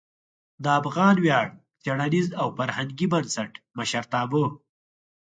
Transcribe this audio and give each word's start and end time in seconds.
د 0.63 0.65
افغان 0.79 1.15
ویاړ 1.19 1.47
څیړنیز 1.83 2.27
او 2.41 2.47
فرهنګي 2.57 3.07
بنسټ 3.13 3.51
مشرتابه 3.77 4.43